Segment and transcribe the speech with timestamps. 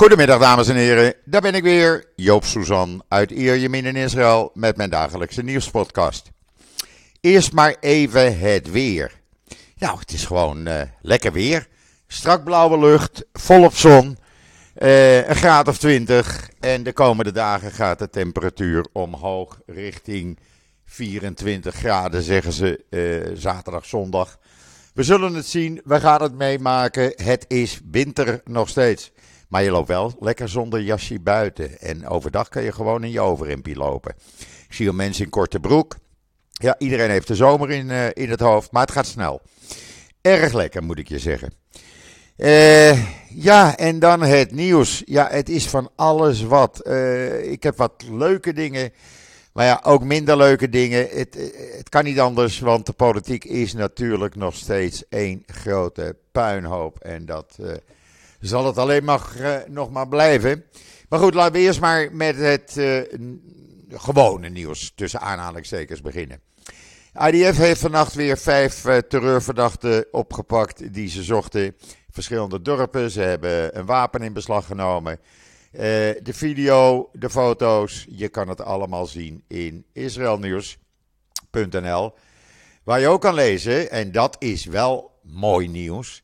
[0.00, 4.76] Goedemiddag dames en heren, daar ben ik weer, Joop Suzan uit Ierjemien in Israël met
[4.76, 6.30] mijn dagelijkse nieuwspodcast.
[7.20, 9.20] Eerst maar even het weer.
[9.78, 11.68] Nou, het is gewoon uh, lekker weer.
[12.06, 14.18] Strak blauwe lucht, volop zon,
[14.78, 20.38] uh, een graad of 20 en de komende dagen gaat de temperatuur omhoog richting
[20.84, 24.38] 24 graden, zeggen ze uh, zaterdag, zondag.
[24.94, 27.12] We zullen het zien, we gaan het meemaken.
[27.16, 29.12] Het is winter nog steeds.
[29.50, 31.80] Maar je loopt wel lekker zonder jasje buiten.
[31.80, 34.14] En overdag kan je gewoon in je overrimpie lopen.
[34.68, 35.96] Ik zie al mensen in korte broek.
[36.52, 39.40] Ja, iedereen heeft de zomer in, uh, in het hoofd, maar het gaat snel.
[40.20, 41.52] Erg lekker, moet ik je zeggen.
[42.36, 45.02] Uh, ja, en dan het nieuws.
[45.04, 46.80] Ja, het is van alles wat.
[46.86, 48.92] Uh, ik heb wat leuke dingen,
[49.52, 51.08] maar ja, ook minder leuke dingen.
[51.10, 56.98] Het, het kan niet anders, want de politiek is natuurlijk nog steeds één grote puinhoop.
[56.98, 57.58] En dat
[58.48, 60.64] zal het alleen maar uh, nog maar blijven.
[61.08, 63.00] Maar goed, laten we eerst maar met het uh,
[63.88, 66.40] gewone nieuws tussen aanhalingstekens beginnen.
[67.30, 71.76] IDF heeft vannacht weer vijf uh, terreurverdachten opgepakt die ze zochten.
[72.10, 73.10] Verschillende dorpen.
[73.10, 75.18] Ze hebben een wapen in beslag genomen.
[75.70, 82.14] de video, de foto's, je kan het allemaal zien in israelnieuws.nl.
[82.84, 86.22] Waar je ook kan lezen, en dat is wel mooi nieuws.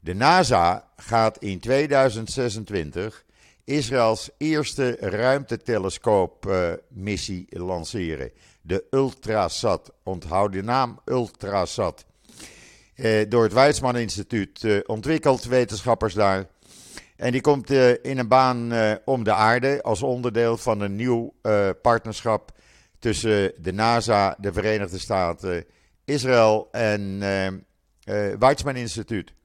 [0.00, 3.24] De NASA gaat in 2026
[3.64, 8.30] Israëls eerste ruimtetelescoopmissie uh, lanceren.
[8.60, 9.92] De Ultrasat.
[10.02, 12.04] Onthoud de naam Ultrasat.
[12.96, 16.46] Uh, door het Weizmann Instituut uh, ontwikkeld, wetenschappers daar.
[17.16, 18.72] En die komt uh, in een baan
[19.04, 21.34] om de aarde als onderdeel van een nieuw
[21.82, 22.52] partnerschap
[22.98, 25.64] tussen de NASA, de Verenigde Staten,
[26.04, 27.20] Israël en
[28.04, 29.36] het Weizmann Instituut.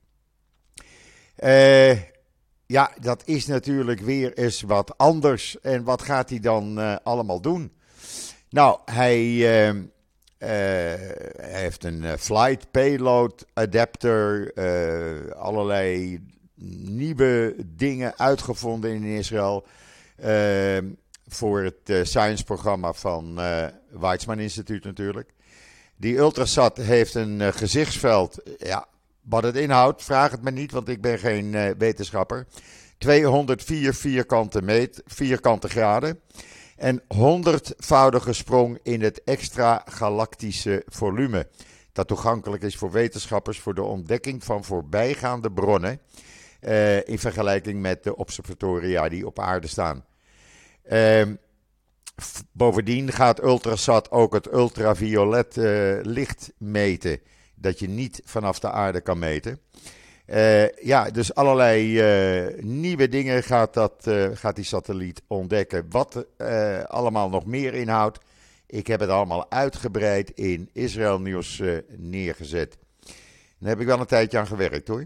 [1.40, 1.92] Uh,
[2.66, 5.60] ja, dat is natuurlijk weer eens wat anders.
[5.60, 7.72] En wat gaat hij dan uh, allemaal doen?
[8.50, 9.26] Nou, hij
[9.68, 9.84] uh,
[11.42, 14.54] heeft een flight payload adapter,
[15.34, 16.20] allerlei
[16.86, 19.66] nieuwe dingen uitgevonden in Israël.
[21.28, 25.34] voor het science-programma van uh, Weizmann Instituut natuurlijk.
[25.96, 28.42] Die Ultrasat heeft een gezichtsveld.
[28.58, 28.88] Ja,
[29.24, 32.48] wat het inhoudt, vraag het me niet, want ik ben geen uh, wetenschapper.
[32.98, 36.20] 204 vierkante, vierkante graden.
[36.78, 41.48] En 100voudige sprong in het extra-galactische volume.
[41.92, 46.00] Dat toegankelijk is voor wetenschappers voor de ontdekking van voorbijgaande bronnen.
[46.62, 50.06] Uh, in vergelijking met de observatoria die op aarde staan.
[50.92, 51.22] Uh,
[52.52, 57.20] bovendien gaat Ultrasat ook het ultraviolet uh, licht meten
[57.64, 59.60] dat je niet vanaf de aarde kan meten.
[60.28, 62.00] Uh, ja, dus allerlei
[62.48, 65.86] uh, nieuwe dingen gaat, dat, uh, gaat die satelliet ontdekken.
[65.90, 66.26] Wat
[66.88, 68.20] allemaal nog meer inhoudt,
[68.68, 71.62] ik heb het allemaal uitgebreid in Israël Nieuws
[71.98, 72.78] neergezet.
[73.60, 75.06] Daar heb ik wel een tijdje aan gewerkt hoor.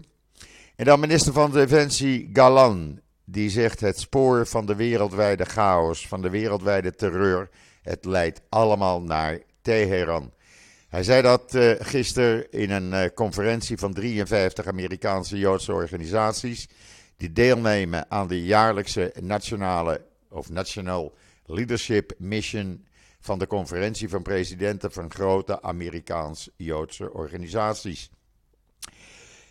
[0.76, 6.22] En dan minister van Defensie Galan, die zegt het spoor van de wereldwijde chaos, van
[6.22, 7.48] de wereldwijde terreur,
[7.82, 10.32] het leidt allemaal naar Teheran.
[10.88, 16.68] Hij zei dat uh, gisteren in een uh, conferentie van 53 Amerikaanse Joodse organisaties.
[17.16, 22.86] die deelnemen aan de jaarlijkse nationale of National Leadership Mission.
[23.20, 28.10] van de conferentie van presidenten van grote Amerikaans-Joodse organisaties.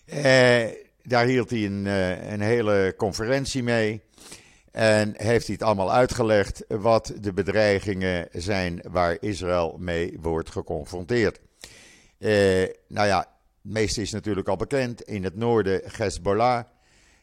[0.06, 0.66] Uh,
[1.04, 1.86] daar hield hij een,
[2.34, 4.02] een hele conferentie mee.
[4.78, 11.40] En heeft hij het allemaal uitgelegd wat de bedreigingen zijn waar Israël mee wordt geconfronteerd.
[12.18, 12.32] Eh,
[12.88, 13.28] nou ja, het
[13.62, 15.02] meeste is natuurlijk al bekend.
[15.02, 16.64] In het noorden Hezbollah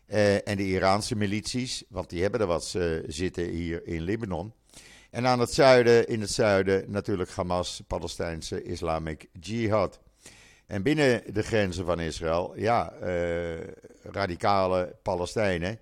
[0.06, 4.52] eh, en de Iraanse milities, want die hebben er wat uh, zitten hier in Libanon.
[5.10, 10.00] En aan het zuiden, in het zuiden natuurlijk Hamas, Palestijnse Islamic Jihad.
[10.66, 13.60] En binnen de grenzen van Israël, ja, uh,
[14.02, 15.78] radicale Palestijnen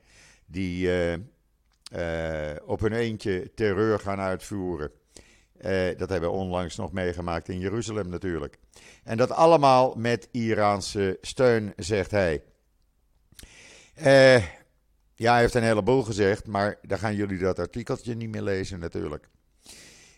[0.46, 1.14] die uh,
[2.64, 4.90] op hun eentje terreur gaan uitvoeren.
[5.64, 8.58] Uh, dat hebben we onlangs nog meegemaakt in Jeruzalem natuurlijk.
[9.04, 12.42] En dat allemaal met Iraanse steun, zegt hij.
[13.98, 14.36] Uh,
[15.14, 18.78] ja, hij heeft een heleboel gezegd, maar dan gaan jullie dat artikeltje niet meer lezen
[18.78, 19.28] natuurlijk.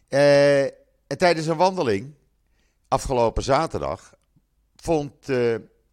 [0.08, 2.14] en tijdens een wandeling,
[2.88, 4.14] afgelopen zaterdag,
[4.76, 5.26] vond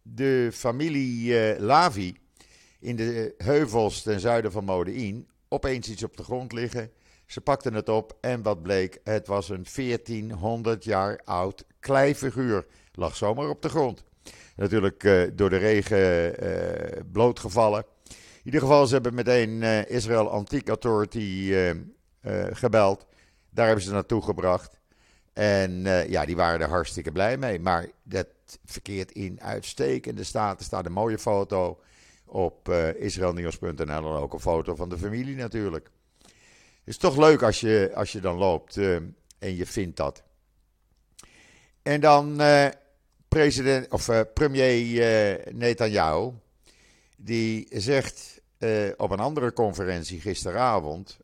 [0.02, 2.16] de familie Lavi
[2.80, 6.90] in de heuvels ten zuiden van Modein opeens iets op de grond liggen.
[7.26, 9.00] Ze pakten het op en wat bleek?
[9.04, 12.66] Het was een 1400 jaar oud kleifiguur.
[12.92, 14.04] Lag zomaar op de grond.
[14.56, 17.84] Natuurlijk uh, door de regen uh, blootgevallen.
[18.44, 21.54] ieder geval, ze hebben meteen uh, Israel Antique Authority
[22.52, 23.06] gebeld.
[23.50, 24.80] Daar hebben ze naartoe gebracht.
[25.32, 27.60] En ja, die waren er hartstikke blij mee.
[27.60, 28.26] Maar dat
[28.64, 30.58] verkeert in uitstekende staat.
[30.58, 31.80] Er staat een mooie foto
[32.32, 35.90] op uh, israelnieuws.nl en ook een foto van de familie natuurlijk.
[36.84, 40.22] Is toch leuk als je, als je dan loopt en je vindt dat.
[41.82, 42.66] En dan uh,
[43.28, 46.30] president, of, premier uh, Netanyahu,
[47.16, 48.40] die zegt
[48.96, 51.18] op een andere conferentie gisteravond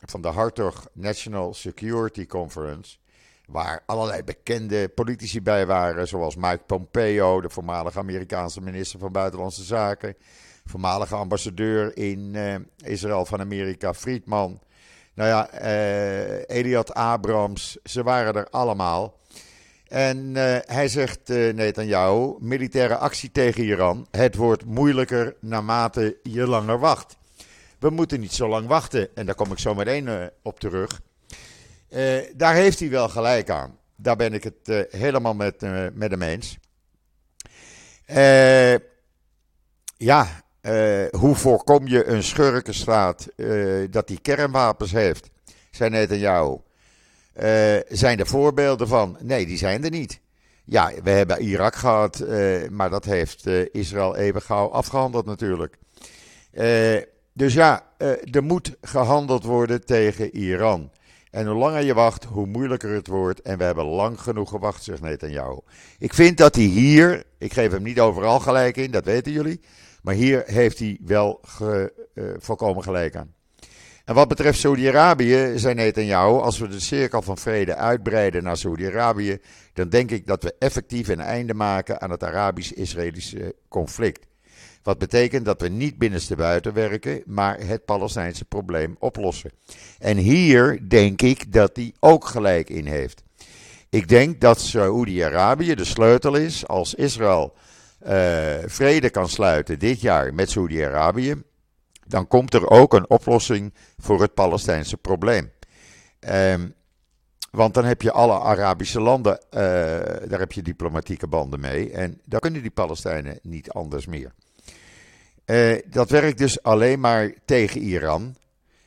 [0.00, 2.96] van de Hartog National Security Conference,
[3.46, 9.64] waar allerlei bekende politici bij waren, zoals Mike Pompeo, de voormalige Amerikaanse minister van Buitenlandse
[9.64, 10.16] Zaken,
[10.64, 12.36] voormalige ambassadeur in
[12.76, 14.60] Israël van Amerika, Friedman,
[15.14, 19.18] nou ja, uh, Eliot Abrams, ze waren er allemaal.
[19.88, 24.06] En uh, hij zegt, uh, Netanyahu, militaire actie tegen Iran.
[24.10, 27.16] Het wordt moeilijker naarmate je langer wacht.
[27.78, 29.16] We moeten niet zo lang wachten.
[29.16, 31.00] En daar kom ik zo meteen op terug.
[32.36, 33.78] Daar heeft hij wel gelijk aan.
[33.96, 35.60] Daar ben ik het helemaal met,
[35.94, 36.58] met hem eens.
[39.96, 40.26] ja,
[41.10, 43.28] hoe voorkom je een schurkenstaat
[43.90, 45.30] dat die kernwapens heeft?
[45.70, 46.56] Zei Netanyahu.
[47.42, 49.16] Uh, zijn er voorbeelden van?
[49.20, 50.20] Nee, die zijn er niet.
[50.64, 52.24] Ja, we hebben Irak gehad,
[52.70, 55.78] maar dat heeft Israël even gauw afgehandeld natuurlijk.
[57.32, 57.82] dus ja,
[58.30, 60.90] er moet gehandeld worden tegen Iran.
[61.34, 63.42] En hoe langer je wacht, hoe moeilijker het wordt.
[63.42, 65.58] En we hebben lang genoeg gewacht, zegt Netanyahu.
[65.98, 69.60] Ik vind dat hij hier, ik geef hem niet overal gelijk in, dat weten jullie.
[70.02, 73.34] Maar hier heeft hij wel ge, uh, volkomen gelijk aan.
[74.04, 79.38] En wat betreft Saudi-Arabië, zei Netanyahu, als we de cirkel van vrede uitbreiden naar Saudi-Arabië,
[79.72, 84.26] dan denk ik dat we effectief een einde maken aan het Arabisch-Israëlische conflict.
[84.84, 89.50] Wat betekent dat we niet binnenste buiten werken, maar het Palestijnse probleem oplossen.
[89.98, 93.22] En hier denk ik dat hij ook gelijk in heeft.
[93.88, 97.54] Ik denk dat Saoedi-Arabië de sleutel is als Israël
[98.06, 98.10] uh,
[98.66, 101.42] vrede kan sluiten dit jaar met Saudi-Arabië,
[102.06, 105.52] dan komt er ook een oplossing voor het Palestijnse probleem.
[106.28, 106.74] Um,
[107.50, 109.60] want dan heb je alle Arabische landen, uh,
[110.28, 111.90] daar heb je diplomatieke banden mee.
[111.90, 114.32] En dan kunnen die Palestijnen niet anders meer.
[115.46, 118.36] Uh, dat werkt dus alleen maar tegen Iran.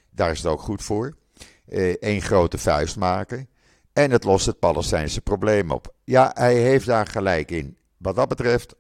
[0.10, 1.16] Daar is het ook goed voor.
[2.00, 3.50] Eén grote vuist maken.
[3.94, 5.94] En het lost het Palestijnse probleem op.
[6.04, 7.78] Ja, hij heeft daar gelijk in.
[7.98, 8.78] Wat dat betreft 100%.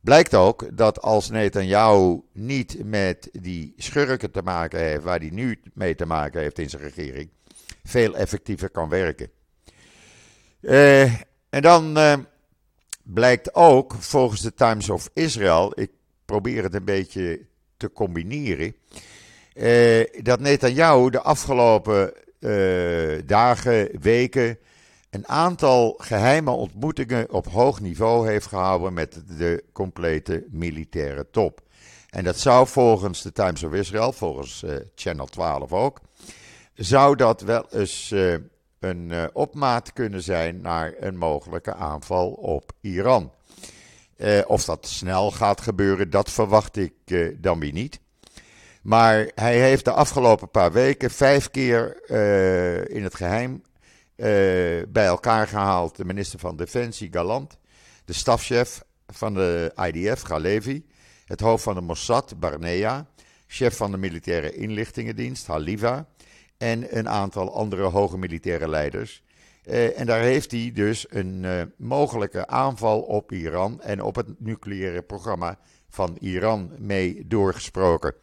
[0.00, 5.60] Blijkt ook dat als Netanyahu niet met die schurken te maken heeft, waar hij nu
[5.74, 7.30] mee te maken heeft in zijn regering,
[7.84, 9.30] veel effectiever kan werken.
[10.60, 11.02] Uh,
[11.50, 11.98] en dan
[13.02, 15.90] blijkt ook, volgens de Times of Israel, ik
[16.28, 17.40] probeer het een beetje
[17.76, 18.74] te combineren,
[19.54, 22.12] uh, dat Netanyahu de afgelopen
[23.26, 24.58] dagen, weken
[25.10, 31.60] een aantal geheime ontmoetingen op hoog niveau heeft gehouden met de complete militaire top.
[32.10, 36.00] En dat zou volgens de Times of Israel, volgens uh, Channel 12 ook,
[36.74, 38.34] zou dat wel eens uh,
[38.78, 43.30] een opmaat kunnen zijn naar een mogelijke aanval op Iran.
[44.46, 46.92] Of dat snel gaat gebeuren, dat verwacht ik
[47.42, 48.00] dan weer niet.
[48.82, 52.10] Maar hij heeft de afgelopen paar weken vijf keer
[52.90, 53.62] in het geheim
[54.88, 55.96] bij elkaar gehaald.
[55.96, 57.58] De minister van Defensie, Galant.
[58.04, 60.86] De stafchef van de IDF, Galevi.
[61.24, 63.06] Het hoofd van de Mossad, Barnea.
[63.46, 66.06] Chef van de militaire inlichtingendienst, Haliva.
[66.56, 69.22] En een aantal andere hoge militaire leiders.
[69.68, 74.26] Uh, en daar heeft hij dus een uh, mogelijke aanval op Iran en op het
[74.38, 75.58] nucleaire programma
[75.88, 78.14] van Iran mee doorgesproken.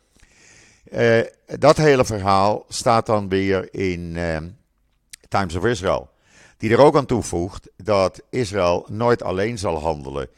[0.91, 1.19] Uh,
[1.59, 4.17] dat hele verhaal staat dan weer in
[5.29, 6.09] Times of Israel.
[6.57, 10.29] Die er ook aan toevoegt dat Israël nooit alleen zal handelen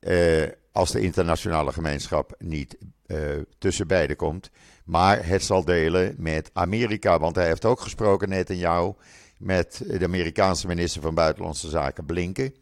[0.00, 2.76] eh, als de internationale gemeenschap niet
[3.06, 3.18] eh,
[3.58, 4.50] tussen beiden komt.
[4.84, 7.18] Maar het zal delen met Amerika.
[7.18, 8.94] Want hij heeft ook gesproken, net in jou,
[9.40, 12.54] met de Amerikaanse minister van Buitenlandse Zaken Blinken.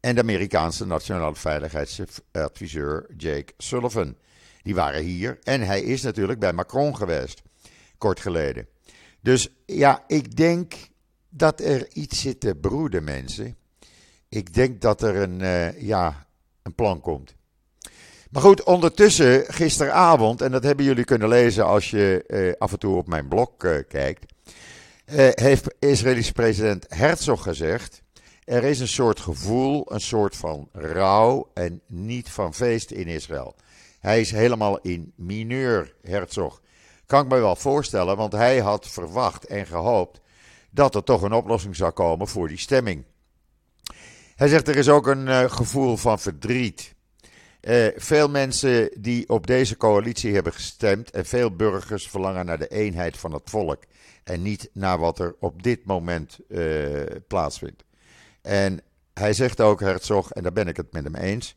[0.00, 4.16] En de Amerikaanse nationale veiligheidsadviseur Jake Sullivan.
[4.62, 5.38] Die waren hier.
[5.42, 7.42] En hij is natuurlijk bij Macron geweest,
[7.98, 8.66] kort geleden.
[9.20, 10.74] Dus ja, ik denk
[11.28, 13.56] dat er iets zit te broeden, mensen.
[14.28, 16.26] Ik denk dat er een, uh, ja,
[16.62, 17.34] een plan komt.
[18.30, 22.78] Maar goed, ondertussen, gisteravond, en dat hebben jullie kunnen lezen als je uh, af en
[22.78, 24.34] toe op mijn blog uh, kijkt,
[25.14, 28.02] heeft Israëlische president Herzog gezegd:
[28.44, 33.56] er is een soort gevoel, een soort van rouw en niet van feest in Israël.
[34.00, 36.60] Hij is helemaal in mineur, Herzog.
[37.06, 40.20] Kan ik me wel voorstellen, want hij had verwacht en gehoopt
[40.70, 43.04] dat er toch een oplossing zou komen voor die stemming.
[44.36, 46.94] Hij zegt er is ook een uh, gevoel van verdriet.
[47.60, 52.68] Uh, veel mensen die op deze coalitie hebben gestemd en veel burgers verlangen naar de
[52.68, 53.82] eenheid van het volk
[54.26, 57.84] en niet naar wat er op dit moment uh, plaatsvindt.
[58.42, 58.80] En
[59.14, 61.56] hij zegt ook, Herzog, en daar ben ik het met hem eens,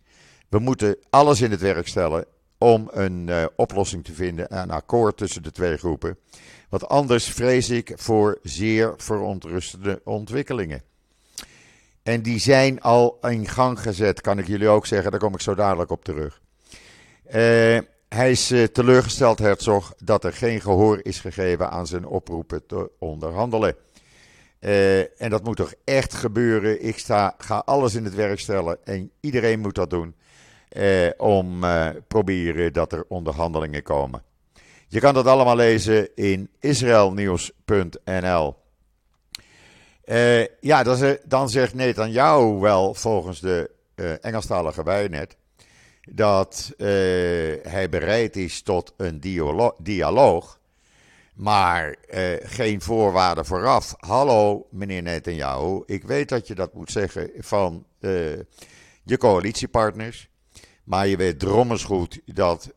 [0.49, 2.25] we moeten alles in het werk stellen
[2.57, 6.17] om een uh, oplossing te vinden, een akkoord tussen de twee groepen.
[6.69, 10.81] Want anders vrees ik voor zeer verontrustende ontwikkelingen.
[12.03, 15.11] En die zijn al in gang gezet, kan ik jullie ook zeggen.
[15.11, 16.41] Daar kom ik zo dadelijk op terug.
[17.35, 22.65] Uh, hij is uh, teleurgesteld, Herzog, dat er geen gehoor is gegeven aan zijn oproepen
[22.65, 23.75] te onderhandelen.
[24.59, 26.85] Uh, en dat moet toch echt gebeuren.
[26.85, 30.15] Ik sta, ga alles in het werk stellen en iedereen moet dat doen.
[30.71, 31.59] Uh, om
[32.07, 34.23] proberen dat er onderhandelingen komen.
[34.87, 38.55] Je kan dat allemaal lezen in israelnieuws.nl.
[40.05, 40.83] Uh, ja,
[41.27, 45.37] dan, zegt Netanyahu wel volgens de uh, Engelstalige net
[46.11, 46.87] dat uh,
[47.63, 49.19] hij bereid is tot een
[49.77, 50.59] dialoog,
[51.33, 51.95] maar
[52.43, 53.95] geen voorwaarden vooraf.
[53.97, 57.85] Hallo, meneer Netanyahu, ik weet dat je dat moet zeggen van
[59.03, 60.29] je coalitiepartners,
[60.83, 62.73] maar je weet drommels goed dat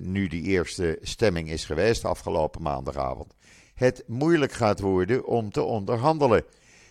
[0.00, 3.34] nu die eerste stemming is geweest afgelopen maandagavond
[3.74, 6.44] het moeilijk gaat worden om te onderhandelen.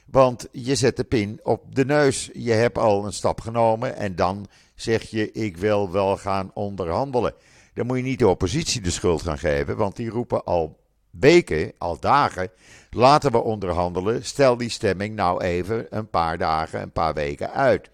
[0.05, 2.29] Want je zet de pin op de neus.
[2.33, 7.33] Je hebt al een stap genomen en dan zeg je: Ik wil wel gaan onderhandelen.
[7.73, 11.71] Dan moet je niet de oppositie de schuld gaan geven, want die roepen al weken,
[11.77, 12.51] al dagen:
[12.89, 14.25] laten we onderhandelen.
[14.25, 17.89] Stel die stemming nou even een paar dagen, een paar weken uit.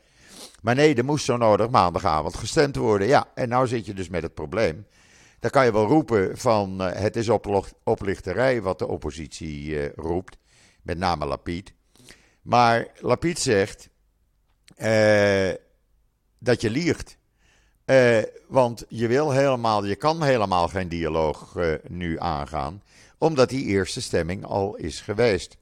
[0.62, 3.08] Maar nee, er moest zo nodig maandagavond gestemd worden.
[3.08, 4.86] Ja, en nou zit je dus met het probleem
[5.40, 7.30] dan kan je wel roepen van uh, het is
[7.84, 10.38] oplichterij wat de oppositie uh, roept,
[10.82, 11.74] met name Lapid.
[12.42, 13.90] Maar Lapid zegt
[14.78, 15.50] uh,
[16.40, 17.18] dat je liegt.
[18.48, 22.84] want je wil helemaal, je kan helemaal geen dialoog nu aangaan,
[23.18, 25.58] omdat die eerste stemming al is geweest.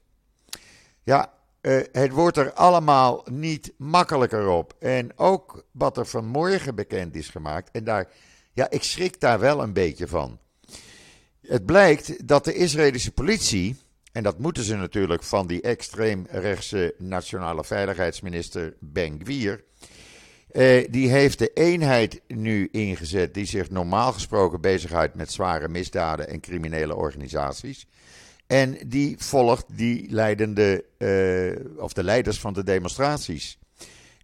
[1.02, 1.32] Ja,
[1.92, 4.74] het wordt er allemaal niet makkelijker op.
[4.78, 8.08] En ook wat er vanmorgen bekend is gemaakt, en daar
[8.52, 10.38] ja, ik schrik daar wel een beetje van.
[11.40, 13.76] Het blijkt dat de Israëlische politie,
[14.12, 19.64] en dat moeten ze natuurlijk van die extreemrechtse nationale veiligheidsminister Ben Gvir,
[20.50, 26.28] eh, die heeft de eenheid nu ingezet die zich normaal gesproken bezighoudt met zware misdaden
[26.28, 27.86] en criminele organisaties.
[28.46, 33.58] En die volgt die leidende, eh, of de leiders van de demonstraties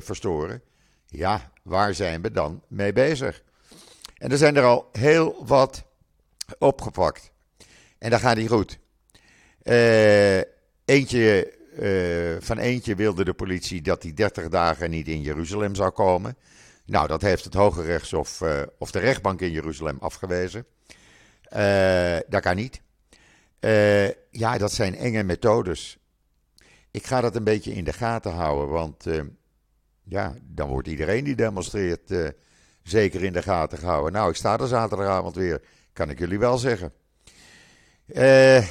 [0.00, 0.62] verstoren,
[1.06, 3.42] ja, waar zijn we dan mee bezig?
[4.18, 5.84] En er zijn er al heel wat
[6.58, 7.34] opgepakt.
[8.06, 8.78] En dat gaat niet goed.
[9.62, 10.38] Uh,
[10.84, 15.90] eentje, uh, van eentje wilde de politie dat hij 30 dagen niet in Jeruzalem zou
[15.90, 16.36] komen.
[16.84, 18.42] Nou, dat heeft het Hoge Rechtshof
[18.78, 20.66] of de rechtbank in Jeruzalem afgewezen.
[22.28, 22.80] dat kan niet.
[24.30, 25.98] ja, dat zijn enge methodes.
[26.90, 29.22] Ik ga dat een beetje in de gaten houden, want uh,
[30.04, 32.28] ja, dan wordt iedereen die demonstreert uh,
[32.82, 34.12] zeker in de gaten gehouden.
[34.12, 36.92] Nou, ik sta er zaterdagavond weer, kan ik jullie wel zeggen.
[38.06, 38.66] Eh,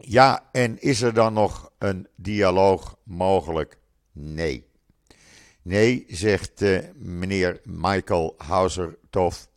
[0.00, 3.78] ja, en is er dan nog een dialoog mogelijk?
[4.12, 4.66] Nee.
[5.62, 9.48] Nee, zegt uh, meneer Michael Hauser-Tof.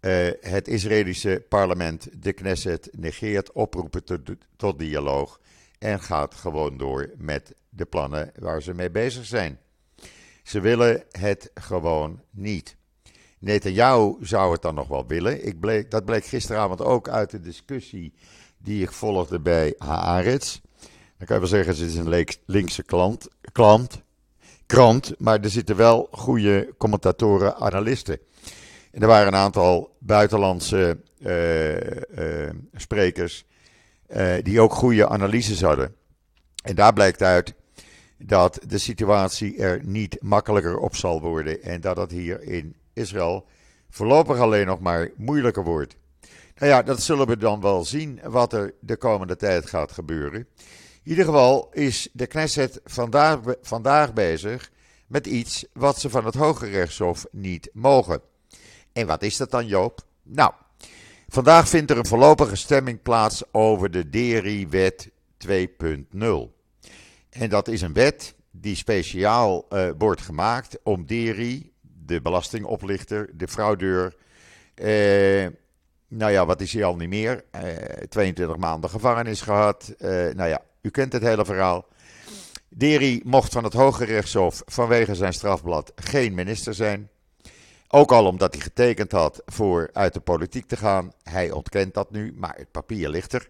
[0.00, 4.20] Uh, het Israëlische parlement, de Knesset, negeert oproepen tot,
[4.56, 5.40] tot dialoog
[5.78, 9.58] en gaat gewoon door met de plannen waar ze mee bezig zijn.
[10.42, 12.76] Ze willen het gewoon niet.
[13.38, 15.46] Netanyahu zou het dan nog wel willen.
[15.46, 18.12] Ik bleek, dat bleek gisteravond ook uit de discussie
[18.58, 20.60] die ik volgde bij Haaretz.
[21.18, 24.02] Dan kan je wel zeggen, het is een linkse klant, klant,
[24.66, 28.18] krant, maar er zitten wel goede commentatoren, analisten.
[28.92, 33.44] En er waren een aantal buitenlandse uh, uh, sprekers
[34.08, 35.94] uh, die ook goede analyses hadden.
[36.62, 37.54] En daar blijkt uit
[38.18, 43.46] dat de situatie er niet makkelijker op zal worden en dat het hier in Israël
[43.90, 45.96] voorlopig alleen nog maar moeilijker wordt.
[46.56, 50.48] Nou ja, dat zullen we dan wel zien wat er de komende tijd gaat gebeuren.
[51.02, 52.80] In ieder geval is de Knesset
[53.60, 54.70] vandaag, bezig
[55.06, 58.20] met iets wat ze van het Hoge Rechtshof niet mogen.
[58.92, 60.06] En wat is dat dan, Joop?
[60.22, 60.52] Nou,
[61.28, 65.10] vandaag vindt er een voorlopige stemming plaats over de DERI-wet
[65.46, 65.54] 2.0.
[67.30, 71.72] En dat is een wet die speciaal uh, wordt gemaakt om DERI,
[72.06, 74.16] de belastingoplichter, de fraudeur,
[74.74, 75.46] uh,
[76.08, 77.44] nou ja, wat is hij al niet meer?
[77.50, 77.62] Eh,
[78.08, 79.94] 22 maanden gevangenis gehad.
[80.34, 81.86] nou ja, u kent het hele verhaal.
[82.68, 87.10] Deri mocht van het Hoge Rechtshof vanwege zijn strafblad geen minister zijn.
[87.88, 91.12] Ook al omdat hij getekend had voor uit de politiek te gaan.
[91.22, 93.48] Hij ontkent dat nu, maar het papier ligt er.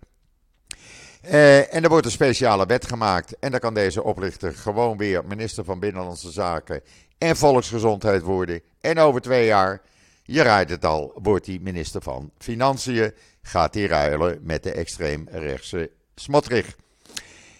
[1.25, 3.39] Uh, en er wordt een speciale wet gemaakt.
[3.39, 6.83] En dan kan deze oplichter gewoon weer minister van Binnenlandse Zaken
[7.19, 8.61] en Volksgezondheid worden.
[8.81, 9.83] En over twee jaar,
[10.23, 13.13] je rijdt het al, wordt hij minister van Financiën.
[13.43, 16.77] Gaat hij ruilen met de extreemrechtse Smotrich.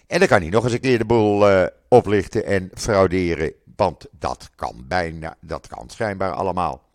[0.07, 3.53] En dan kan hij nog eens een keer de boel uh, oplichten en frauderen.
[3.75, 6.85] Want dat kan bijna, dat kan schijnbaar allemaal.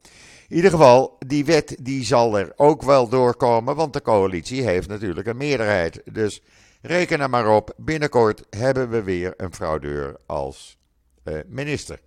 [0.48, 4.88] In ieder geval, die wet die zal er ook wel doorkomen, want de coalitie heeft
[4.88, 6.02] natuurlijk een meerderheid.
[6.12, 6.42] Dus
[6.82, 10.78] reken er maar op, binnenkort hebben we weer een fraudeur als
[11.24, 12.00] uh, minister.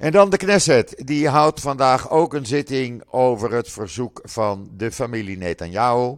[0.00, 4.92] En dan de Knesset, die houdt vandaag ook een zitting over het verzoek van de
[4.92, 6.16] familie Netanyahu.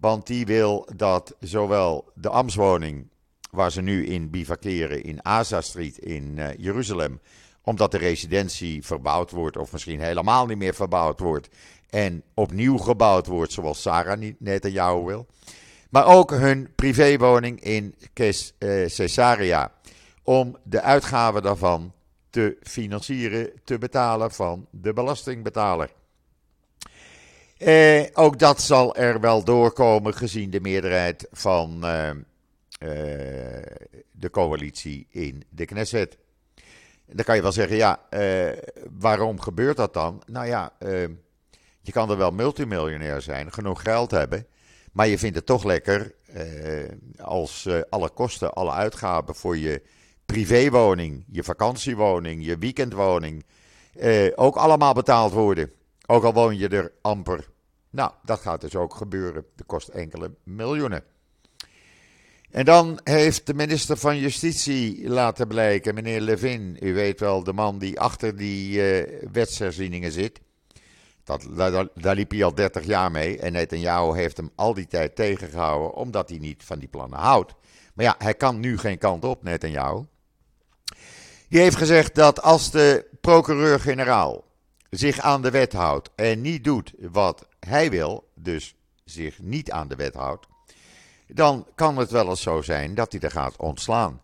[0.00, 3.08] Want die wil dat zowel de ambtswoning,
[3.50, 7.20] waar ze nu in bivakeren in Aza Street in uh, Jeruzalem,
[7.62, 11.48] omdat de residentie verbouwd wordt, of misschien helemaal niet meer verbouwd wordt,
[11.90, 15.26] en opnieuw gebouwd wordt, zoals Sarah Netanyahu wil.
[15.90, 18.32] Maar ook hun privéwoning in uh,
[18.88, 19.72] Caesarea,
[20.22, 21.94] om de uitgaven daarvan
[22.36, 25.90] te financieren, te betalen van de belastingbetaler.
[27.58, 32.16] Eh, ook dat zal er wel doorkomen gezien de meerderheid van eh, eh,
[34.12, 36.18] de coalitie in de Knesset.
[37.06, 38.58] Dan kan je wel zeggen, ja, eh,
[38.98, 40.22] waarom gebeurt dat dan?
[40.26, 41.08] Nou ja, eh,
[41.80, 44.46] je kan er wel multimiljonair zijn, genoeg geld hebben,
[44.92, 46.14] maar je vindt het toch lekker
[47.18, 49.82] als alle kosten, alle uitgaven voor je
[50.26, 53.44] privéwoning, je vakantiewoning, je weekendwoning,
[54.34, 55.70] ook allemaal betaald worden.
[56.06, 57.48] Ook al woon je er amper.
[57.90, 59.44] Nou, dat gaat dus ook gebeuren.
[59.56, 61.04] Dat kost enkele miljoenen.
[62.50, 67.52] En dan heeft de minister van Justitie laten blijken, meneer Levin, u weet wel, de
[67.52, 70.40] man die achter die uh, wetsherzieningen zit.
[71.24, 71.48] Dat,
[71.94, 75.94] daar, liep hij al 30 jaar mee en Netanyahu heeft hem al die tijd tegengehouden
[75.94, 77.54] omdat hij niet van die plannen houdt.
[77.94, 80.02] Maar ja, hij kan nu geen kant op, Netanyahu.
[81.48, 84.44] Die heeft gezegd dat als de procureur-generaal
[84.90, 89.88] zich aan de wet houdt en niet doet wat hij wil, dus zich niet aan
[89.88, 90.46] de wet houdt,
[91.26, 94.20] dan kan het wel eens zo zijn dat hij er gaat ontslaan.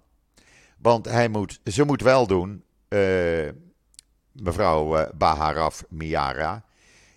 [0.79, 3.49] Want hij moet, ze moet wel doen, uh,
[4.33, 6.65] mevrouw uh, Baharaf Miara,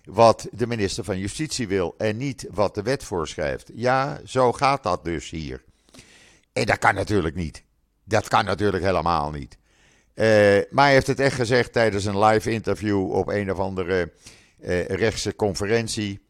[0.04, 3.70] wat de minister van Justitie wil en niet wat de wet voorschrijft.
[3.74, 5.64] Ja, zo gaat dat dus hier.
[6.52, 7.62] En dat kan natuurlijk niet.
[8.04, 9.58] Dat kan natuurlijk helemaal niet.
[10.16, 10.24] Uh,
[10.70, 14.12] maar hij heeft het echt gezegd tijdens een live interview op een of andere
[14.60, 16.20] uh, rechtse conferentie.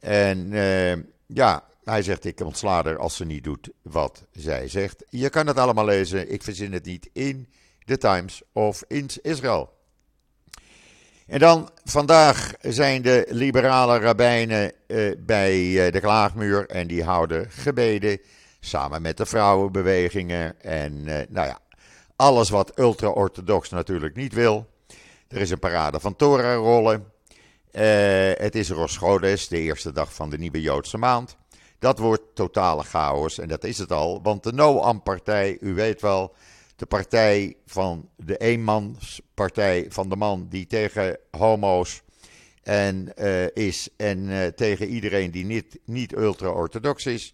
[0.00, 0.92] En uh,
[1.26, 5.04] ja, hij zegt: Ik ontsla er als ze niet doet wat zij zegt.
[5.08, 6.32] Je kan het allemaal lezen.
[6.32, 7.48] Ik verzin het niet in
[7.84, 9.72] The Times of in Israël.
[11.26, 14.72] En dan vandaag zijn de liberale rabbijnen
[15.18, 18.20] bij de klaagmuur en die houden gebeden
[18.60, 20.60] samen met de vrouwenbewegingen.
[20.60, 21.58] En nou ja,
[22.16, 24.66] alles wat ultra-orthodox natuurlijk niet wil.
[25.28, 27.12] Er is een parade van Torah-rollen.
[28.38, 31.36] het is Rosh Chodesh, de eerste dag van de nieuwe Joodse maand.
[31.78, 34.22] Dat wordt totale chaos en dat is het al.
[34.22, 36.34] Want de Noam-partij, u weet wel,
[36.76, 42.02] de partij van de eenmanspartij van de man die tegen homo's
[42.62, 47.32] en, uh, is en uh, tegen iedereen die niet, niet ultra-orthodox is.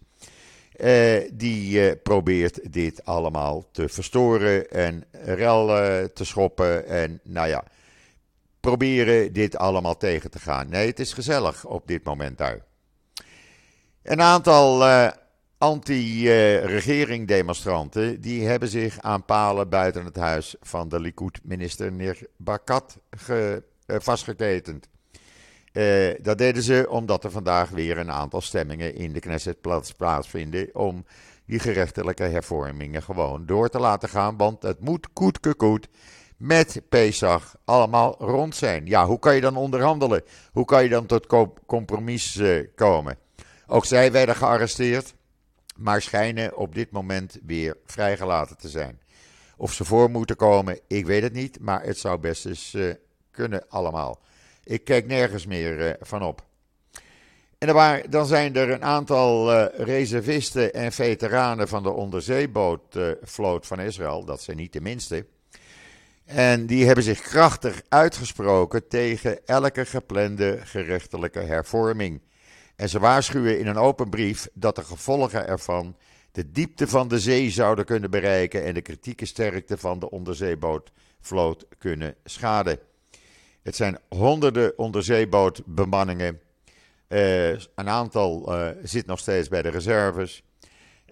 [0.83, 5.67] Uh, die probeert dit allemaal te verstoren en rel
[6.13, 7.63] te schoppen en nou ja,
[8.59, 10.69] proberen dit allemaal tegen te gaan.
[10.69, 12.59] Nee, het is gezellig op dit moment daar.
[14.03, 14.83] Een aantal
[15.57, 22.97] anti-regering demonstranten die hebben zich aan palen buiten het huis van de Likud-minister Nir Bakat
[23.87, 24.90] vastgeketend.
[25.73, 29.91] Uh, dat deden ze omdat er vandaag weer een aantal stemmingen in de Knesset plaats,
[29.91, 31.05] plaatsvinden om
[31.45, 34.37] die gerechtelijke hervormingen gewoon door te laten gaan.
[34.37, 35.13] Want het moet
[35.57, 35.87] koet
[36.37, 38.85] met Pesach allemaal rond zijn.
[38.85, 40.23] Ja, hoe kan je dan onderhandelen?
[40.51, 41.27] Hoe kan je dan tot
[41.65, 43.17] compromis uh, komen?
[43.67, 45.13] Ook zij werden gearresteerd,
[45.75, 48.99] maar schijnen op dit moment weer vrijgelaten te zijn.
[49.57, 52.93] Of ze voor moeten komen, ik weet het niet, maar het zou best eens uh,
[53.31, 54.19] kunnen allemaal.
[54.63, 56.45] Ik kijk nergens meer uh, van op.
[57.57, 64.25] En dan zijn er een aantal uh, reservisten en veteranen van de onderzeebootvloot van Israël.
[64.25, 65.25] Dat zijn niet de minste.
[66.25, 72.21] En die hebben zich krachtig uitgesproken tegen elke geplande gerechtelijke hervorming.
[72.75, 75.95] En ze waarschuwen in een open brief dat de gevolgen ervan
[76.31, 81.65] de diepte van de zee zouden kunnen bereiken en de kritieke sterkte van de onderzeebootvloot
[81.77, 82.79] kunnen schaden.
[83.61, 86.39] Het zijn honderden onderzeebootbemanningen.
[87.07, 90.43] Uh, een aantal uh, zit nog steeds bij de reserves.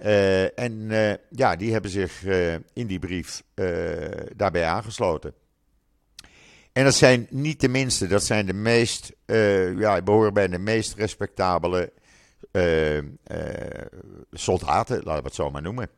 [0.02, 0.90] Uh, en
[1.30, 2.24] ja, die hebben zich
[2.74, 3.44] in die brief
[4.36, 5.34] daarbij aangesloten.
[6.72, 9.12] En dat zijn niet de minste, dat zijn de meest,
[9.78, 11.94] ja, behoren bij de meest respectabele
[14.32, 15.90] soldaten, laten we het zo maar noemen.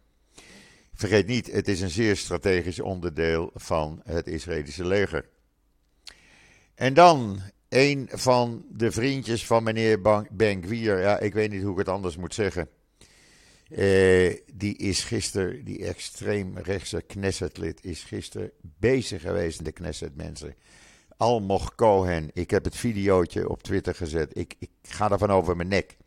[0.93, 5.25] Vergeet niet, het is een zeer strategisch onderdeel van het Israëlische leger.
[6.81, 10.99] En dan een van de vriendjes van meneer Ben Gwier.
[10.99, 12.69] Ja, ik weet niet hoe ik het anders moet zeggen.
[13.69, 20.15] Uh, die is gisteren, die extreem rechtse Knessetlid, is gisteren bezig geweest in de Knesset,
[20.15, 20.55] mensen.
[21.17, 24.37] Almoch Cohen, ik heb het videootje op Twitter gezet.
[24.37, 25.97] Ik, ik ga ervan over mijn nek.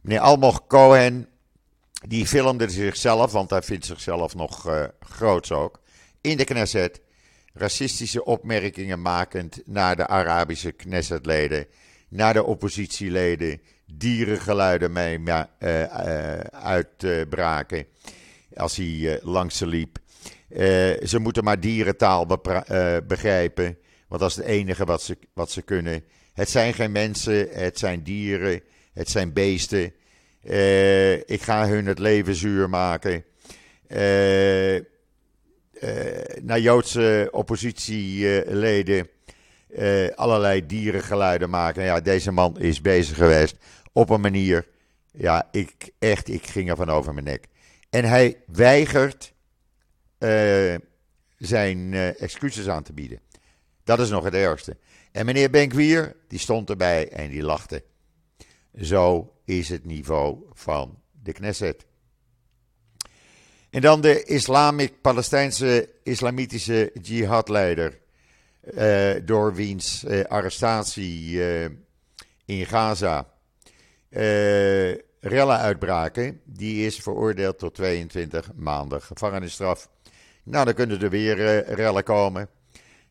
[0.00, 1.28] Meneer Almoch Cohen,
[2.08, 5.80] die filmde zichzelf, want hij vindt zichzelf nog uh, groots ook,
[6.20, 7.00] in de Knesset
[7.56, 11.66] racistische opmerkingen makend naar de Arabische Knessetleden,
[12.08, 17.86] naar de oppositieleden, dierengeluiden mee uh, uh, uitbraken
[18.54, 19.98] als hij langs ze liep.
[21.02, 22.26] ze moeten maar dierentaal
[23.06, 26.04] begrijpen, want dat is het enige wat ze, wat ze kunnen.
[26.32, 29.92] Het zijn geen mensen, het zijn dieren, het zijn beesten.
[31.26, 33.24] ik ga hun het leven zuur maken.
[33.86, 34.80] Eh uh,
[36.42, 39.08] naar Joodse oppositieleden
[39.68, 41.84] uh, allerlei dierengeluiden maken.
[41.84, 43.56] Ja, deze man is bezig geweest
[43.92, 44.66] op een manier.
[45.12, 47.46] Ja, ik echt, ik ging er van over mijn nek.
[47.90, 49.32] En hij weigert
[50.18, 50.74] uh,
[51.36, 53.20] zijn excuses aan te bieden.
[53.84, 54.76] Dat is nog het ergste.
[55.12, 57.84] En meneer Benkwier, die stond erbij en die lachte.
[58.80, 61.85] Zo is het niveau van de Knesset.
[63.70, 67.98] En dan de Islamic-Palestijnse islamitische jihadleider.
[68.74, 71.64] Uh, door wiens uh, arrestatie uh,
[72.44, 73.26] in Gaza
[75.20, 76.40] rellen uitbraken.
[76.44, 79.88] Die is veroordeeld tot 22 maanden gevangenisstraf.
[80.42, 82.48] Nou, dan kunnen er weer rellen komen.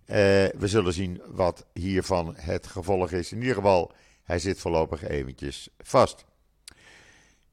[0.06, 3.32] we zullen zien wat hiervan het gevolg is.
[3.32, 3.92] In ieder geval,
[4.24, 6.26] hij zit voorlopig eventjes vast.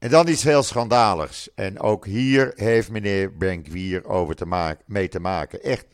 [0.03, 1.53] En dan iets heel schandaligs.
[1.55, 5.63] En ook hier heeft meneer Benkwier over te maken, mee te maken.
[5.63, 5.85] Echt,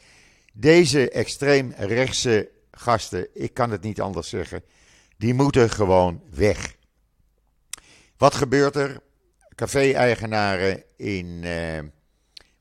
[0.54, 4.64] deze extreem rechtse gasten, ik kan het niet anders zeggen,
[5.18, 6.76] die moeten gewoon weg.
[8.18, 9.00] Wat gebeurt er?
[9.56, 11.80] Café-eigenaren in, eh,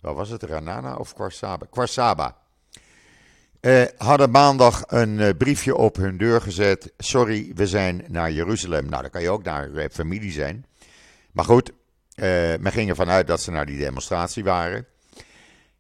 [0.01, 1.67] wat was het, Ranana of Kwarsaba?
[1.71, 2.37] Kwarsaba.
[3.61, 6.93] Uh, hadden maandag een uh, briefje op hun deur gezet.
[6.99, 8.89] Sorry, we zijn naar Jeruzalem.
[8.89, 10.67] Nou, dan kan je ook naar uh, familie zijn.
[11.33, 12.25] Maar goed, uh,
[12.61, 14.87] men ging ervan uit dat ze naar die demonstratie waren.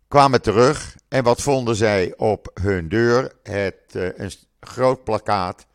[0.08, 3.32] Kwamen terug en wat vonden zij op hun deur?
[3.42, 5.66] Het, uh, een groot plakkaat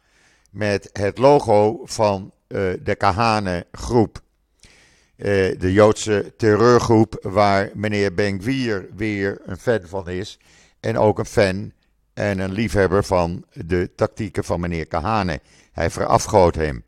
[0.49, 4.21] met het logo van uh, de Kahane-groep.
[5.15, 10.39] de Joodse terreurgroep waar meneer Ben-Gvir weer een fan van is.
[10.79, 11.71] En ook een fan
[12.13, 15.41] en een liefhebber van de tactieken van meneer Kahane.
[15.71, 16.83] Hij verafgoot hem.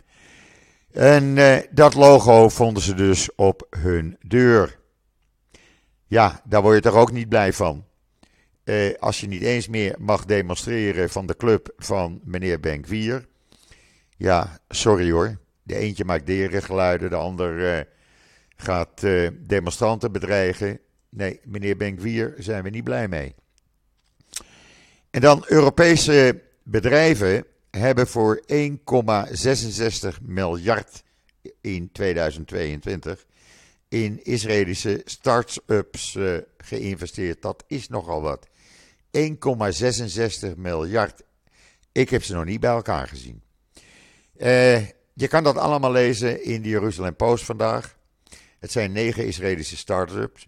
[0.95, 4.79] En eh, dat logo vonden ze dus op hun deur.
[6.05, 7.85] Ja, daar word je toch ook niet blij van.
[8.63, 13.25] Eh, als je niet eens meer mag demonstreren van de club van meneer Benkwier.
[14.17, 15.37] Ja, sorry hoor.
[15.63, 17.85] De eentje maakt derengeluiden, de ander eh,
[18.55, 19.01] gaat
[19.47, 20.79] demonstranten bedreigen.
[21.09, 23.35] Nee, meneer Benkwier zijn we niet blij mee.
[25.09, 27.45] En dan Europese bedrijven
[27.77, 31.03] hebben voor 1,66 miljard
[31.61, 33.25] in 2022
[33.87, 37.41] in Israëlische start-ups uh, geïnvesteerd.
[37.41, 38.47] Dat is nogal wat.
[39.17, 41.21] 1,66 miljard.
[41.91, 43.41] Ik heb ze nog niet bij elkaar gezien.
[44.37, 47.97] Uh, je kan dat allemaal lezen in de Jeruzalem Post vandaag.
[48.59, 50.47] Het zijn negen Israëlische start-ups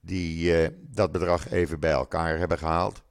[0.00, 3.02] die uh, dat bedrag even bij elkaar hebben gehaald.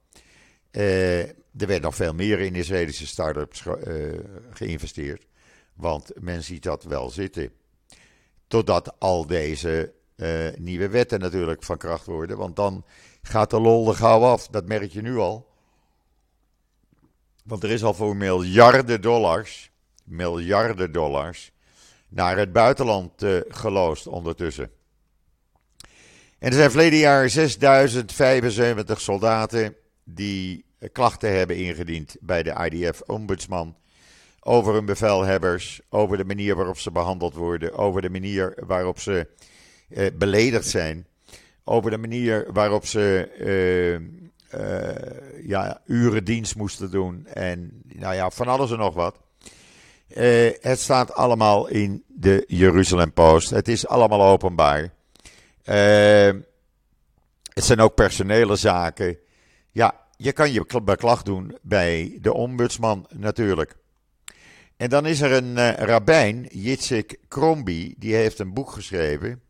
[1.58, 5.26] Er werd nog veel meer in Israëlische start-ups ge, geïnvesteerd.
[5.74, 7.52] Want men ziet dat wel zitten.
[8.46, 9.92] Totdat al deze
[10.56, 12.36] nieuwe wetten natuurlijk van kracht worden.
[12.36, 12.84] Want dan
[13.22, 14.48] gaat de lol er gauw af.
[14.48, 15.48] Dat merk je nu al.
[17.44, 19.70] Want er is al voor miljarden dollars,
[20.04, 21.52] miljarden dollars,
[22.08, 24.70] naar het buitenland uh, geloosd ondertussen.
[26.38, 33.76] En er zijn verleden jaar 6075 soldaten die klachten hebben ingediend bij de IDF-ombudsman
[34.40, 39.26] over hun bevelhebbers, over de manier waarop ze behandeld worden, over de manier waarop ze
[39.88, 41.06] uh, beledigd zijn
[41.64, 43.28] over de manier waarop ze
[44.54, 47.26] uh, ja, uren dienst moesten doen.
[47.26, 49.20] En nou ja, van alles en nog wat.
[50.60, 53.50] Het staat allemaal in de Jeruzalem Post.
[53.50, 54.92] Het is allemaal openbaar.
[57.52, 59.18] het zijn ook personele zaken.
[59.70, 63.76] Ja, je kan je beklag doen bij de ombudsman natuurlijk.
[64.76, 69.42] En dan is er een rabbijn, Yitzhak Krombi, die heeft een boek geschreven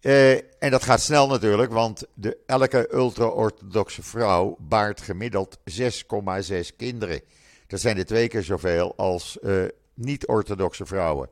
[0.00, 7.20] Uh, en dat gaat snel natuurlijk, want de, elke ultra-orthodoxe vrouw baart gemiddeld 6,6 kinderen.
[7.66, 9.64] Dat zijn er twee keer zoveel als uh,
[9.94, 11.28] niet-orthodoxe vrouwen.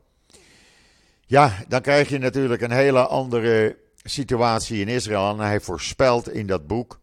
[1.25, 5.31] Ja, dan krijg je natuurlijk een hele andere situatie in Israël.
[5.31, 6.99] En hij voorspelt in dat boek.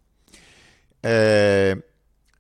[1.01, 1.73] Uh,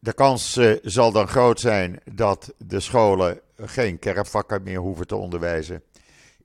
[0.06, 5.82] de kans zal dan groot zijn dat de scholen geen kerkvakken meer hoeven te onderwijzen.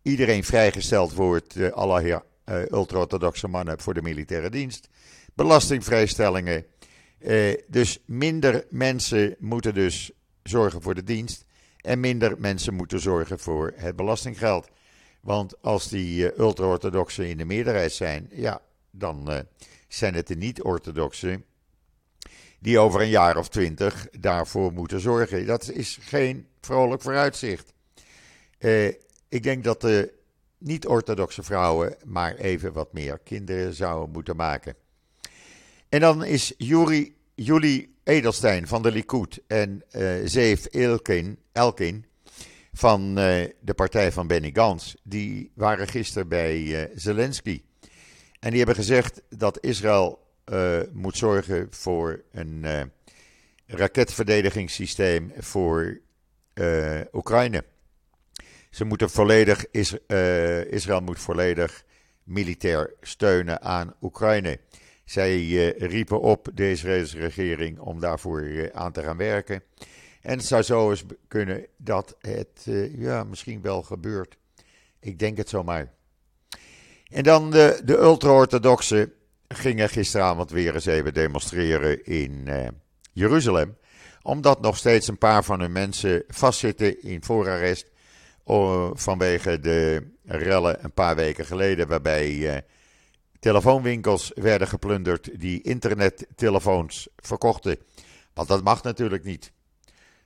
[0.02, 1.68] Iedereen vrijgesteld wordt, uh,
[2.06, 2.16] uh,
[2.72, 4.90] ultra-orthodoxe mannen voor de militaire dienst.
[5.34, 6.66] Belastingvrijstellingen.
[7.68, 10.12] Dus minder mensen moeten dus
[10.44, 11.46] zorgen voor de dienst.
[11.78, 14.70] En minder mensen moeten zorgen voor het belastinggeld.
[15.20, 19.46] Want als die ultra-orthodoxen in de meerderheid zijn, ja, dan
[19.88, 21.46] zijn het de niet-orthodoxen
[22.62, 25.46] die over een jaar of twintig daarvoor moeten zorgen.
[25.46, 27.74] Dat is geen vrolijk vooruitzicht.
[29.30, 30.14] ik denk dat de
[30.58, 34.76] niet-orthodoxe vrouwen maar even wat meer kinderen zouden moeten maken.
[35.90, 42.06] En dan is Juri, Julie Edelstein van de Likud en uh, Zeef Elkin, Elkin
[42.74, 43.16] van uh,
[43.60, 47.62] de partij van Benny Gantz, die waren gisteren bij Zelensky.
[48.40, 50.20] En die hebben gezegd dat Israël
[50.92, 52.66] moet zorgen voor een
[53.66, 56.00] raketverdedigingssysteem voor
[57.14, 57.64] Oekraïne.
[58.72, 61.84] Ze moeten volledig, uh, Israël moet volledig
[62.24, 64.60] militair steunen aan Oekraïne.
[65.06, 69.64] Zij uh, riepen op de Israëlse regering om daarvoor uh, aan te gaan werken.
[70.22, 74.38] En het zou zo eens kunnen dat het ja, misschien wel gebeurt.
[75.00, 75.94] Ik denk het zomaar.
[77.10, 79.14] En dan de, de ultra-orthodoxen
[79.56, 82.48] gingen gisteravond weer eens even demonstreren in
[83.14, 83.78] Jeruzalem.
[84.22, 87.92] Omdat nog steeds een paar van hun mensen vastzitten in voorarrest
[88.94, 92.62] vanwege de rellen een paar weken geleden, waarbij eh,
[93.40, 97.78] telefoonwinkels werden geplunderd die internettelefoons verkochten.
[98.34, 99.52] Want dat mag natuurlijk niet.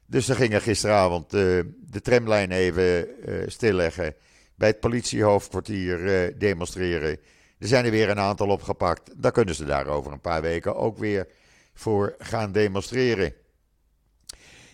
[0.05, 3.07] Dus ze gingen gisteravond uh, de tramlijn even
[3.47, 4.15] stilleggen.
[4.55, 7.19] Bij het politiehoofdkwartier demonstreren.
[7.59, 9.11] Er zijn er weer een aantal opgepakt.
[9.21, 11.27] Dan kunnen ze daar over een paar weken ook weer
[11.73, 13.33] voor gaan demonstreren.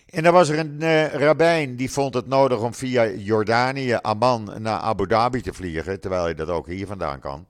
[0.06, 4.54] En dan was er een uh, rabbijn die vond het nodig om via Jordanië, Amman,
[4.58, 7.46] naar Abu Dhabi te vliegen, terwijl hij dat ook hier vandaan kan.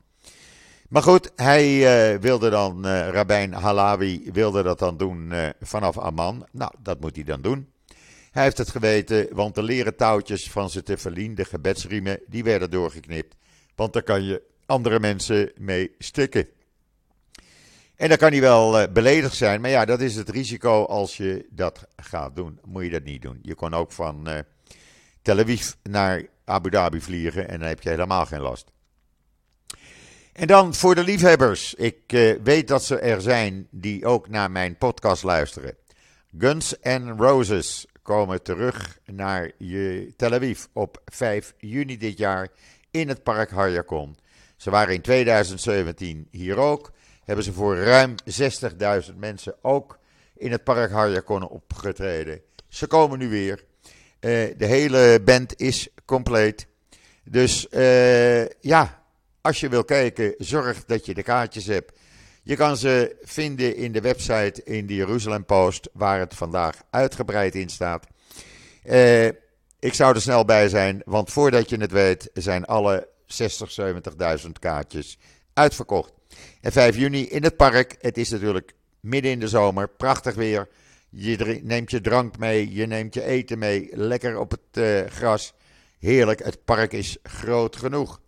[0.89, 1.67] Maar goed, hij
[2.15, 6.47] uh, wilde dan, uh, Rabijn Halawi wilde dat dan doen vanaf Amman.
[6.51, 7.73] Nou, dat moet hij dan doen.
[8.31, 12.71] Hij heeft het geweten, want de leren touwtjes van zijn tefillin, de gebedsriemen, die werden
[12.71, 13.35] doorgeknipt.
[13.75, 16.47] Want daar kan je andere mensen mee stikken.
[17.97, 21.17] En dan kan hij wel uh, beledigd zijn, maar ja, dat is het risico als
[21.17, 22.59] je dat gaat doen.
[22.65, 23.39] Moet je dat niet doen.
[23.43, 24.39] Je kon ook van uh,
[25.23, 28.71] Tel Aviv naar Abu Dhabi vliegen en dan heb je helemaal geen last.
[30.33, 31.75] En dan voor de liefhebbers.
[31.75, 35.77] Ik uh, weet dat ze er zijn die ook naar mijn podcast luisteren.
[36.39, 42.49] Guns N' Roses komen terug naar je Tel Aviv op 5 juni dit jaar
[42.91, 44.17] in het park Hayakon.
[44.63, 46.93] Ze waren in 2017 hier ook.
[47.25, 48.15] Hebben ze voor ruim
[49.11, 49.99] 60.000 mensen ook
[50.37, 52.41] in het park Hayakon opgetreden.
[52.69, 53.65] Ze komen nu weer.
[54.21, 56.67] Uh, de hele band is compleet.
[57.25, 59.03] Dus uh, ja,
[59.41, 61.99] als je wil kijken, zorg dat je de kaartjes hebt.
[62.43, 67.55] Je kan ze vinden in de website in de Jeruzalem Post, waar het vandaag uitgebreid
[67.55, 68.07] in staat.
[68.85, 69.27] Uh,
[69.79, 73.71] ik zou er snel bij zijn, want voordat je het weet, zijn alle 60,
[74.45, 75.19] 70.000 kaartjes
[75.53, 76.13] uitverkocht.
[76.61, 77.97] En 5 juni in het park.
[78.01, 80.69] Het is natuurlijk midden in de zomer, prachtig weer.
[81.11, 85.55] Je neemt je drank mee, je neemt je eten mee, lekker op het uh, gras.
[85.99, 88.21] Heerlijk, het park is groot genoeg.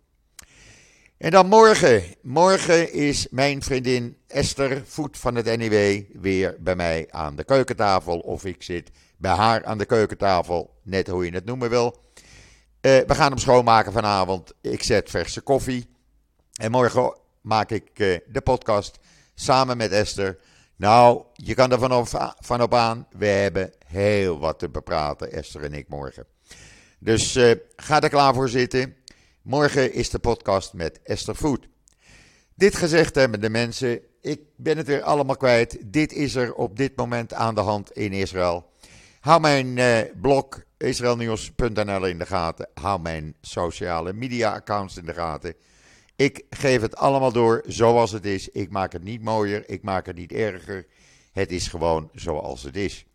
[1.17, 2.03] En dan morgen.
[2.21, 8.19] Morgen is mijn vriendin Esther Voet van het NIW weer bij mij aan de keukentafel.
[8.19, 11.97] Of ik zit bij haar aan de keukentafel, net hoe je het noemen wil.
[12.85, 14.53] Uh, we gaan hem schoonmaken vanavond.
[14.61, 15.89] Ik zet verse koffie.
[16.53, 18.99] En morgen maak ik uh, de podcast
[19.33, 20.37] samen met Esther.
[20.75, 23.07] Nou, je kan er vanop, vanop aan.
[23.11, 26.25] We hebben heel wat te bepraten, Esther en ik morgen.
[26.99, 28.95] Dus uh, ga er klaar voor zitten.
[29.41, 31.67] Morgen is de podcast met Esther Voet.
[32.55, 35.77] Dit gezegd hebben de mensen, ik ben het weer allemaal kwijt.
[35.85, 38.69] Dit is er op dit moment aan de hand in Israël.
[39.19, 39.79] Hou mijn
[40.21, 42.69] blog israelnieuws.nl in de gaten.
[42.73, 45.55] Hou mijn sociale media accounts in de gaten.
[46.15, 48.49] Ik geef het allemaal door zoals het is.
[48.49, 50.85] Ik maak het niet mooier, ik maak het niet erger.
[51.31, 53.05] Het is gewoon zoals het is.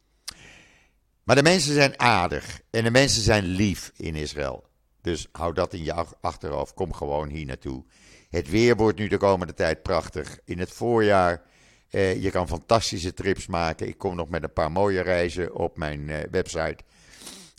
[1.23, 4.69] Maar de mensen zijn aardig en de mensen zijn lief in Israël.
[5.03, 6.75] Dus hou dat in je achterhoofd.
[6.75, 7.85] Kom gewoon hier naartoe.
[8.31, 10.39] Het weer wordt nu de komende tijd prachtig.
[10.45, 11.43] In het voorjaar.
[11.91, 13.89] Eh, je kan fantastische trips maken.
[13.89, 16.79] Ik kom nog met een paar mooie reizen op mijn eh, website.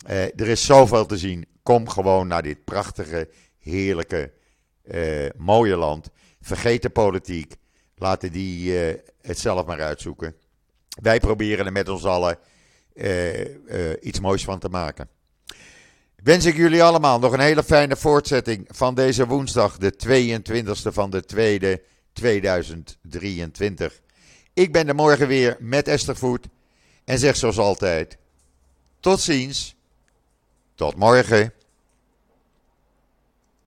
[0.02, 1.46] Eh, er is zoveel te zien.
[1.62, 4.32] Kom gewoon naar dit prachtige, heerlijke,
[4.82, 6.10] eh, mooie land.
[6.40, 7.54] Vergeet de politiek.
[7.96, 10.36] Laten die eh, het zelf maar uitzoeken.
[11.02, 12.38] Wij proberen er met ons allen
[14.00, 15.08] iets moois van te maken.
[16.22, 21.10] Wens ik jullie allemaal nog een hele fijne voortzetting van deze woensdag, de 22e van
[21.10, 24.00] de 2e 2023.
[24.52, 26.46] Ik ben er morgen weer met Esther Voet
[27.04, 28.18] en zeg zoals altijd:
[29.00, 29.76] tot ziens.
[30.82, 31.52] Tot morgen.